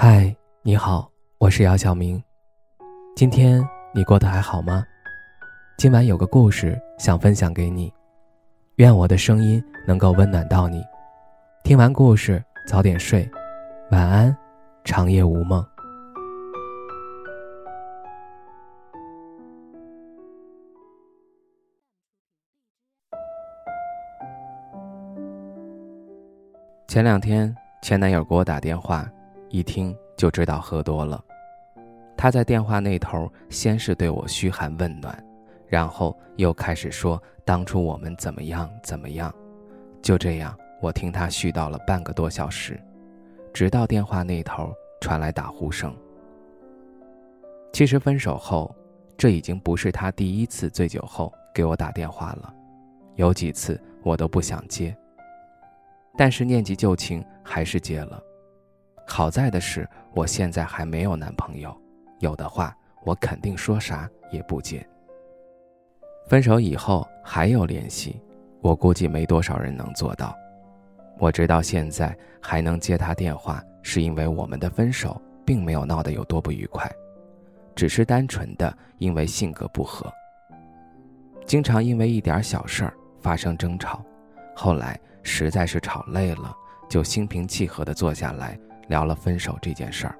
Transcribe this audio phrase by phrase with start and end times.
[0.00, 0.32] 嗨，
[0.62, 2.22] 你好，我是姚晓明。
[3.16, 3.60] 今天
[3.92, 4.84] 你过得还好吗？
[5.76, 7.92] 今晚有个故事想分享给你，
[8.76, 10.84] 愿我的声音能够温暖到你。
[11.64, 13.28] 听完故事早点睡，
[13.90, 14.36] 晚安，
[14.84, 15.66] 长夜无梦。
[26.86, 27.52] 前两天
[27.82, 29.04] 前男友给我打电话。
[29.50, 31.22] 一听就知道喝多了，
[32.16, 35.16] 他在电话那头先是对我嘘寒问暖，
[35.66, 39.34] 然后又开始说当初我们怎么样怎么样，
[40.02, 42.78] 就这样我听他絮叨了半个多小时，
[43.52, 45.94] 直到电话那头传来打呼声。
[47.72, 48.74] 其实分手后，
[49.16, 52.52] 这已经不是他第一次醉酒后给我打电话了，
[53.16, 54.94] 有几次我都不想接，
[56.16, 58.22] 但是念及旧情，还是接了。
[59.10, 61.76] 好在的是，我现在还没有男朋友，
[62.20, 64.86] 有的话我肯定说啥也不接。
[66.28, 68.22] 分手以后还有联系，
[68.60, 70.36] 我估计没多少人能做到。
[71.18, 76.88] 我直到现在还能接他电话，是因为我们的分手并没有闹得有多不愉快，
[77.74, 80.12] 只是单纯的因为性格不合，
[81.44, 84.00] 经常因为一点小事儿发生争吵，
[84.54, 86.54] 后来实在是吵累了，
[86.88, 88.56] 就心平气和地坐下来。
[88.88, 90.18] 聊了分手这件事儿，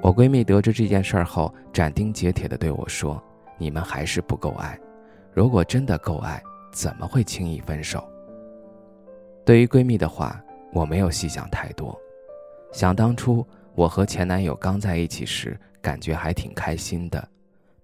[0.00, 3.22] 我闺蜜得知这件事儿后，斩钉截铁地对我说
[3.58, 4.78] ：“你们还是不够爱，
[5.34, 8.02] 如果真的够爱，怎么会轻易分手？”
[9.44, 11.98] 对于闺蜜的话，我没有细想太多。
[12.72, 17.28] 想当初我和前男友刚在一起时，感觉还挺开心的，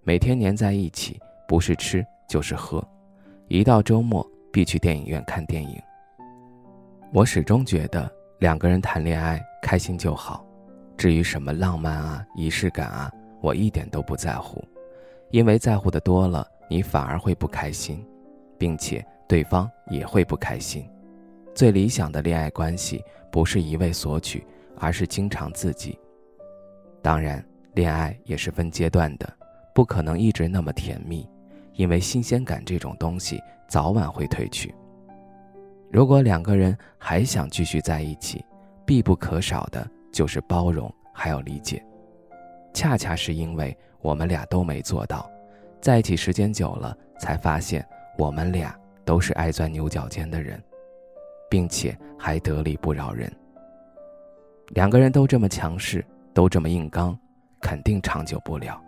[0.05, 2.87] 每天黏在一起，不是吃就是喝，
[3.49, 5.77] 一到周末必去电影院看电影。
[7.13, 8.16] 我始终觉得。
[8.39, 10.45] 两个人谈恋爱开心就好，
[10.97, 13.11] 至于什么浪漫啊、仪式感啊，
[13.41, 14.63] 我一点都不在乎，
[15.31, 18.07] 因为在乎的多了，你反而会不开心，
[18.59, 20.87] 并且对方也会不开心。
[21.55, 23.03] 最理想的恋爱关系
[23.33, 24.47] 不是一味索取，
[24.79, 25.99] 而是经常自己。
[27.01, 27.43] 当然，
[27.73, 29.27] 恋爱也是分阶段的，
[29.75, 31.27] 不可能一直那么甜蜜，
[31.73, 34.75] 因为新鲜感这种东西早晚会褪去。
[35.97, 38.45] 如果两个人还想继续在一起，
[38.85, 41.83] 必不可少的就是包容还有理解。
[42.75, 45.27] 恰恰是因为我们俩都没做到，
[45.81, 47.83] 在一起时间久了，才发现
[48.19, 50.63] 我们俩都是爱钻牛角尖的人，
[51.49, 53.35] 并且还得理不饶人。
[54.75, 57.19] 两个人都这么强势，都这么硬刚，
[57.59, 58.79] 肯定长久不了。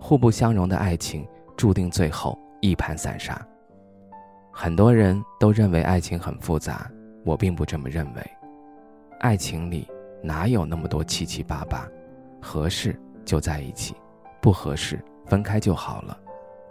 [0.00, 1.28] 互不相容的爱情，
[1.58, 3.38] 注定最后一盘散沙。
[4.60, 6.90] 很多人都认为爱情很复杂，
[7.24, 8.30] 我并不这么认为。
[9.20, 9.86] 爱情里
[10.20, 11.88] 哪有那么多七七八八，
[12.42, 13.94] 合适就在一起，
[14.42, 16.18] 不合适分开就好了，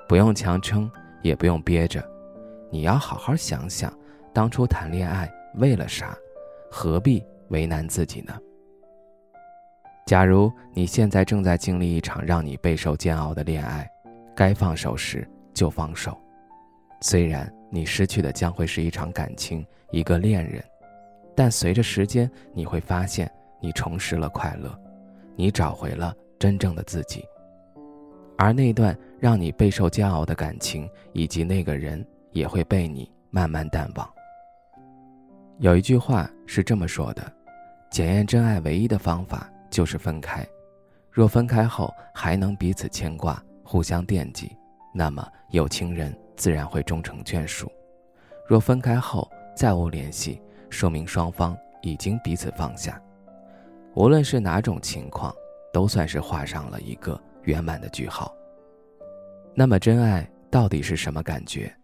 [0.06, 2.04] 不用强撑，也不用憋着。
[2.70, 3.90] 你要好好想想，
[4.34, 6.14] 当初谈恋爱为了啥？
[6.70, 8.38] 何必为难自己呢？
[10.06, 13.90] 假如你现在正在经历一场让你备受煎熬的恋爱，
[14.36, 16.20] 该放手时就放手，
[17.02, 17.52] 虽然。
[17.70, 20.64] 你失去的将会是一场感情，一个恋人，
[21.36, 24.74] 但随着时间，你会发现你重拾了快乐，
[25.36, 27.26] 你找回了真正的自己，
[28.38, 34.10] 而那段让你备受煎熬的感情以及那个人也会被你慢慢淡忘。
[35.58, 37.34] 有一句话是这么说的：
[37.92, 40.48] 检验真爱唯一的方法就是分开，
[41.12, 44.56] 若分开后还能彼此牵挂、互相惦记，
[44.94, 46.18] 那么有情人。
[46.38, 47.70] 自然会终成眷属。
[48.48, 53.02] 若分开后再无联系，说明双方已经彼此放下。
[53.96, 55.36] 无论是哪种情况，
[55.74, 58.34] 都算是画上了一个圆满的句号。
[59.54, 61.76] 那么，真爱到底是什么感觉？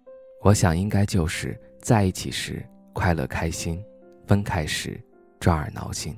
[0.41, 2.63] 我想，应该就是在一起时
[2.93, 3.83] 快乐开心，
[4.27, 5.01] 分开时
[5.39, 6.15] 抓耳挠心。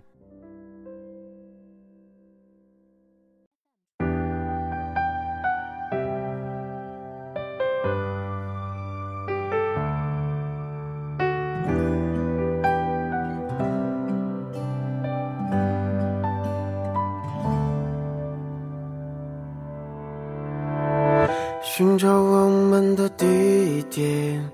[21.97, 24.49] 找我们的地点，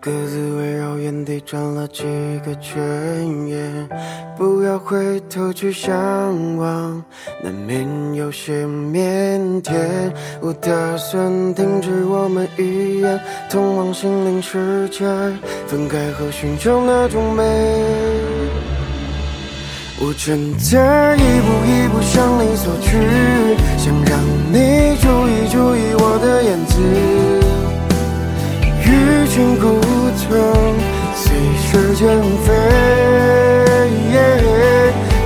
[0.00, 2.04] 各自围绕原地转了几
[2.44, 2.76] 个圈，
[3.46, 3.88] 也
[4.36, 5.92] 不要回头去向
[6.56, 7.02] 往，
[7.42, 9.72] 难免有些腼腆。
[10.40, 13.20] 我打算停止我们一眼
[13.50, 15.04] 通往心灵世界，
[15.66, 18.29] 分开后寻找那种美。
[20.02, 22.96] 我正在一步一步向你索取，
[23.76, 24.18] 想让
[24.50, 26.80] 你注意注意我的言辞。
[28.80, 28.88] 欲
[29.28, 29.78] 擒故
[30.16, 30.26] 纵，
[31.14, 32.08] 随时间
[32.46, 32.48] 飞。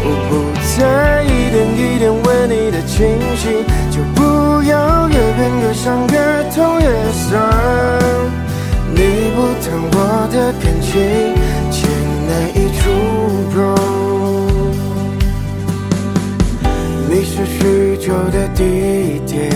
[0.06, 0.30] 我不
[0.76, 3.06] 再一点一点为你的清
[3.36, 3.62] 醒，
[3.92, 4.20] 就不
[4.64, 6.18] 要越变越伤越
[6.50, 7.22] 痛越酸。
[8.90, 9.96] 你不懂我
[10.32, 10.98] 的感情，
[17.36, 19.50] 是许久的地点，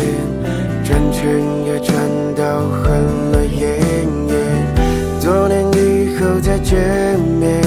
[0.82, 1.22] 转圈
[1.64, 1.94] 也转
[2.34, 2.42] 到
[2.82, 2.90] 很
[3.30, 3.78] 了眼。
[5.22, 6.76] 多年以后再见
[7.38, 7.62] 面，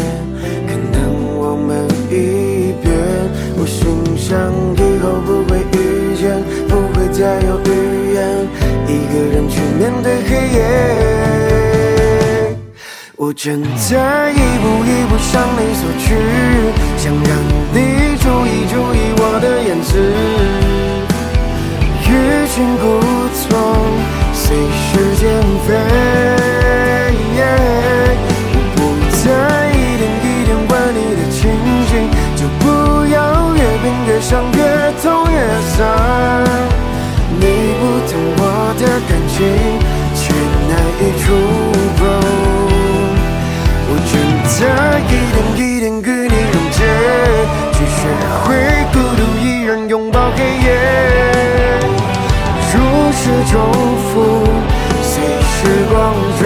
[0.67, 0.99] 可能
[1.39, 2.91] 我们已变。
[3.55, 3.87] 我心
[4.17, 8.19] 想以后不会遇见，不会再有语言，
[8.87, 10.59] 一个人去面对黑夜。
[13.15, 16.03] 我正在一步一步向你索取，
[16.97, 17.31] 想让
[17.71, 17.77] 你
[22.61, 22.85] 欲擒故
[23.33, 23.49] 纵，
[24.33, 25.25] 随时间
[25.65, 25.73] 飞。
[28.53, 28.79] 我不
[29.17, 29.25] 再
[29.73, 31.39] 一点一点问你的情
[31.89, 31.91] 景，
[32.35, 32.63] 就不
[33.07, 33.17] 要
[33.55, 34.59] 越变越伤，越
[35.01, 35.35] 痛越
[35.73, 35.75] 酸。
[37.39, 37.43] 你
[37.79, 38.39] 不懂我
[38.77, 39.37] 的感情，
[40.13, 40.21] 却
[40.69, 41.33] 难以触
[41.97, 41.99] 碰。
[43.89, 44.13] 我正
[44.45, 44.59] 在
[45.09, 46.79] 一点一点与你溶解，
[47.73, 47.99] 去学
[48.43, 48.47] 会
[48.93, 51.10] 孤独，依然拥抱黑夜。
[52.73, 52.77] 如
[53.12, 53.21] 释
[53.51, 53.53] 重
[54.07, 54.12] 负，
[55.01, 55.56] 随时
[55.91, 55.94] 光
[56.39, 56.41] 追。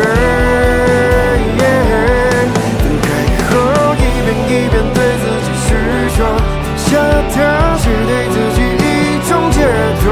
[2.81, 3.07] 分开
[3.49, 3.53] 后，
[3.95, 5.67] 一遍一遍对自己虚
[6.15, 6.83] 说，放下
[7.33, 7.35] 它
[7.77, 8.83] 是对自己一
[9.29, 9.57] 种解
[10.01, 10.03] 脱。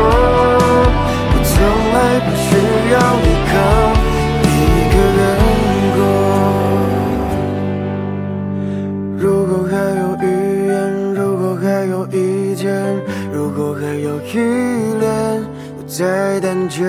[1.29, 1.51] 我从
[1.93, 2.47] 来不需
[2.93, 3.53] 要依靠
[4.43, 4.47] 一
[4.93, 5.21] 个人
[5.95, 5.97] 过。
[9.17, 10.23] 如果还有语
[10.67, 10.71] 言，
[11.13, 12.17] 如果还有意
[12.55, 12.61] 见，
[13.31, 14.33] 如果还有依
[14.99, 15.03] 恋，
[15.93, 16.83] 在等着。